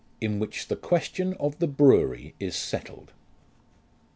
[0.19, 3.11] IN WHICH THE QUESTION OF THE BREWERY IS SETTLED.